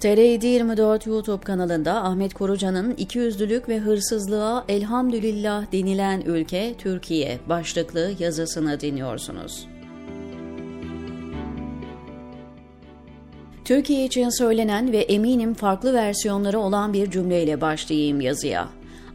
[0.00, 9.66] TR724 YouTube kanalında Ahmet Korucan'ın ikiyüzlülük ve hırsızlığa elhamdülillah denilen ülke Türkiye başlıklı yazısını dinliyorsunuz.
[13.64, 18.68] Türkiye için söylenen ve eminim farklı versiyonları olan bir cümleyle başlayayım yazıya.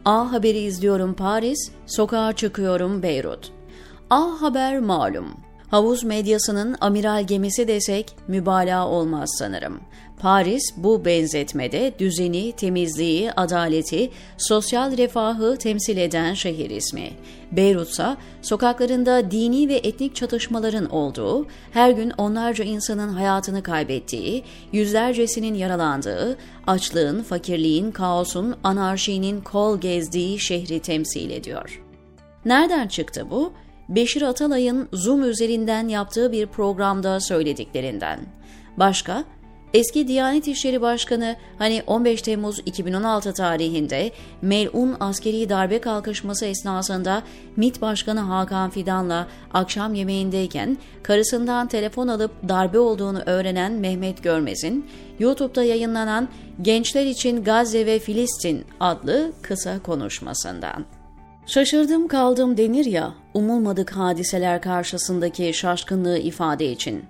[0.04, 3.52] A Haber'i izliyorum Paris, sokağa çıkıyorum Beyrut.
[4.10, 5.26] A Haber malum.
[5.72, 9.80] Havuz medyasının amiral gemisi desek mübalağa olmaz sanırım.
[10.20, 17.10] Paris bu benzetmede düzeni, temizliği, adaleti, sosyal refahı temsil eden şehir ismi.
[17.52, 25.54] Beyrut ise sokaklarında dini ve etnik çatışmaların olduğu, her gün onlarca insanın hayatını kaybettiği, yüzlercesinin
[25.54, 26.36] yaralandığı,
[26.66, 31.82] açlığın, fakirliğin, kaosun, anarşinin kol gezdiği şehri temsil ediyor.
[32.44, 33.52] Nereden çıktı bu?
[33.94, 38.20] Beşir Atalay'ın Zoom üzerinden yaptığı bir programda söylediklerinden.
[38.76, 39.24] Başka,
[39.74, 44.10] eski Diyanet İşleri Başkanı hani 15 Temmuz 2016 tarihinde
[44.42, 47.22] melun askeri darbe kalkışması esnasında
[47.56, 54.86] MİT Başkanı Hakan Fidan'la akşam yemeğindeyken karısından telefon alıp darbe olduğunu öğrenen Mehmet Görmez'in
[55.18, 56.28] YouTube'da yayınlanan
[56.62, 61.01] Gençler için Gazze ve Filistin adlı kısa konuşmasından.
[61.46, 67.04] Şaşırdım kaldım denir ya, umulmadık hadiseler karşısındaki şaşkınlığı ifade için.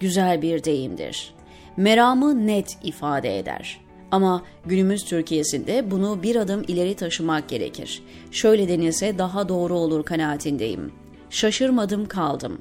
[0.00, 1.34] Güzel bir deyimdir.
[1.76, 3.80] Meramı net ifade eder.
[4.10, 8.02] Ama günümüz Türkiye'sinde bunu bir adım ileri taşımak gerekir.
[8.30, 10.92] Şöyle denilse daha doğru olur kanaatindeyim.
[11.30, 12.60] Şaşırmadım kaldım.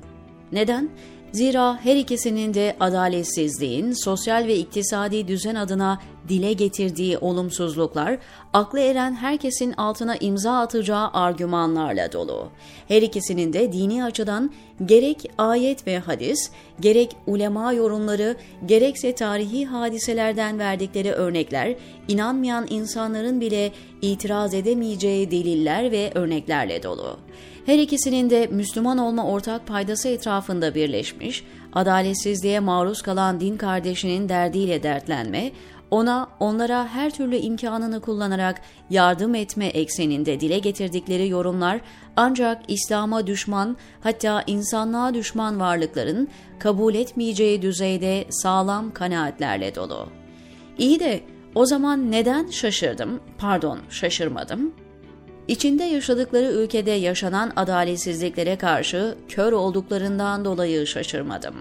[0.52, 0.90] Neden?
[1.32, 8.18] Zira her ikisinin de adaletsizliğin sosyal ve iktisadi düzen adına dile getirdiği olumsuzluklar
[8.54, 12.50] aklı eren herkesin altına imza atacağı argümanlarla dolu.
[12.88, 14.52] Her ikisinin de dini açıdan
[14.86, 21.76] gerek ayet ve hadis, gerek ulema yorumları, gerekse tarihi hadiselerden verdikleri örnekler,
[22.08, 27.18] inanmayan insanların bile itiraz edemeyeceği deliller ve örneklerle dolu.
[27.68, 34.84] Her ikisinin de Müslüman olma ortak paydası etrafında birleşmiş, adaletsizliğe maruz kalan din kardeşinin derdiyle
[34.84, 35.52] dertlenme,
[35.92, 41.82] ona onlara her türlü imkanını kullanarak yardım etme ekseninde dile getirdikleri yorumlar
[42.16, 46.28] ancak İslam'a düşman hatta insanlığa düşman varlıkların
[46.60, 50.10] kabul etmeyeceği düzeyde sağlam kanaatlerle dolu.
[50.78, 51.22] İyi de
[51.56, 54.87] o zaman neden şaşırdım, pardon şaşırmadım?
[55.48, 61.56] İçinde yaşadıkları ülkede yaşanan adaletsizliklere karşı kör olduklarından dolayı şaşırmadım.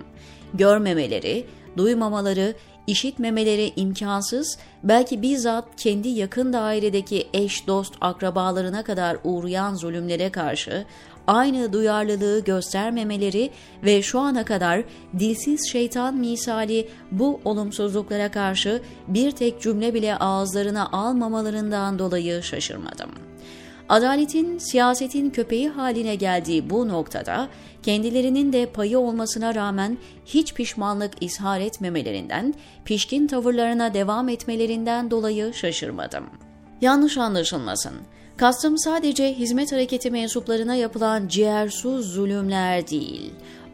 [0.54, 2.54] Görmemeleri, duymamaları,
[2.86, 10.84] işitmemeleri imkansız, belki bizzat kendi yakın dairedeki eş, dost, akrabalarına kadar uğrayan zulümlere karşı
[11.26, 13.50] aynı duyarlılığı göstermemeleri
[13.84, 14.84] ve şu ana kadar
[15.18, 23.25] dilsiz şeytan misali bu olumsuzluklara karşı bir tek cümle bile ağızlarına almamalarından dolayı şaşırmadım.''
[23.88, 27.48] Adaletin siyasetin köpeği haline geldiği bu noktada
[27.82, 32.54] kendilerinin de payı olmasına rağmen hiç pişmanlık ishar etmemelerinden,
[32.84, 36.24] pişkin tavırlarına devam etmelerinden dolayı şaşırmadım.
[36.80, 37.92] Yanlış anlaşılmasın.
[38.36, 43.32] Kastım sadece hizmet hareketi mensuplarına yapılan ciğersuz zulümler değil.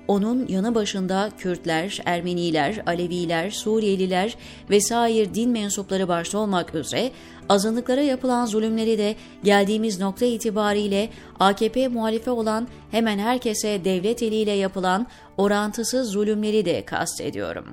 [0.08, 4.36] Onun yanı başında Kürtler, Ermeniler, Aleviler, Suriyeliler
[4.70, 7.10] vesaire din mensupları başta olmak üzere
[7.48, 9.14] azınlıklara yapılan zulümleri de
[9.44, 11.08] geldiğimiz nokta itibariyle
[11.42, 17.64] AKP muhalife olan hemen herkese devlet eliyle yapılan orantısız zulümleri de kastediyorum.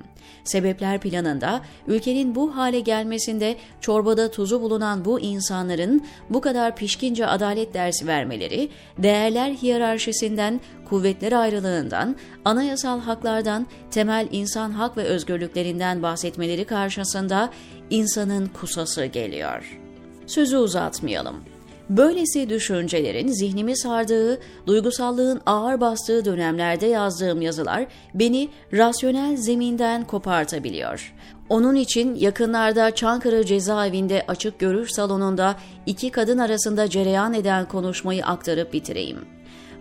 [0.44, 7.74] Sebepler planında ülkenin bu hale gelmesinde çorbada tuzu bulunan bu insanların bu kadar pişkince adalet
[7.74, 17.50] dersi vermeleri, değerler hiyerarşisinden, kuvvetler ayrılığından, anayasal haklardan, temel insan hak ve özgürlüklerinden bahsetmeleri karşısında
[17.90, 19.78] insanın kusası geliyor.
[20.26, 21.59] Sözü uzatmayalım.
[21.90, 31.14] Böylesi düşüncelerin zihnimi sardığı, duygusallığın ağır bastığı dönemlerde yazdığım yazılar beni rasyonel zeminden kopartabiliyor.
[31.48, 35.56] Onun için yakınlarda Çankırı cezaevinde açık görüş salonunda
[35.86, 39.18] iki kadın arasında cereyan eden konuşmayı aktarıp bitireyim.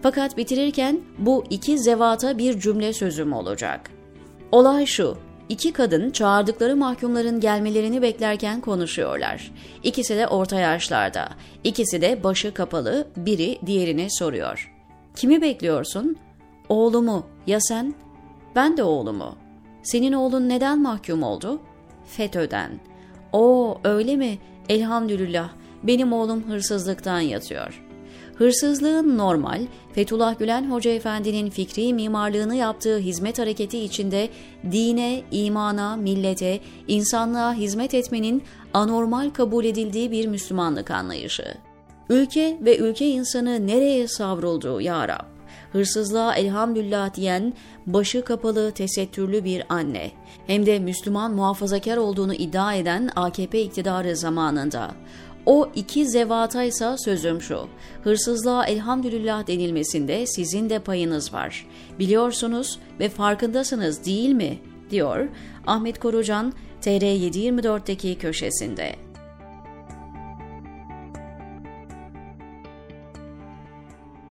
[0.01, 3.89] Fakat bitirirken bu iki zevata bir cümle sözüm olacak.
[4.51, 5.17] Olay şu,
[5.49, 9.51] İki kadın çağırdıkları mahkumların gelmelerini beklerken konuşuyorlar.
[9.83, 11.29] İkisi de orta yaşlarda.
[11.63, 14.73] İkisi de başı kapalı, biri diğerine soruyor.
[15.15, 16.17] Kimi bekliyorsun?
[16.69, 17.25] Oğlumu.
[17.47, 17.95] Ya sen?
[18.55, 19.35] Ben de oğlumu.
[19.83, 21.61] Senin oğlun neden mahkum oldu?
[22.05, 22.71] FETÖ'den.
[23.33, 24.37] O öyle mi?
[24.69, 25.49] Elhamdülillah.
[25.83, 27.88] Benim oğlum hırsızlıktan yatıyor.
[28.39, 29.61] Hırsızlığın normal,
[29.93, 34.29] Fethullah Gülen Hoca Efendi'nin fikri mimarlığını yaptığı hizmet hareketi içinde
[34.71, 38.43] dine, imana, millete, insanlığa hizmet etmenin
[38.73, 41.53] anormal kabul edildiği bir Müslümanlık anlayışı.
[42.09, 45.25] Ülke ve ülke insanı nereye savruldu ya Rab?
[45.71, 47.53] Hırsızlığa elhamdülillah diyen
[47.85, 50.11] başı kapalı tesettürlü bir anne.
[50.47, 54.91] Hem de Müslüman muhafazakar olduğunu iddia eden AKP iktidarı zamanında.
[55.49, 57.67] O iki zevata ise sözüm şu.
[58.03, 61.67] Hırsızlığa elhamdülillah denilmesinde sizin de payınız var.
[61.99, 64.59] Biliyorsunuz ve farkındasınız değil mi?
[64.91, 65.27] diyor
[65.67, 69.08] Ahmet Korucan TR724'deki köşesinde.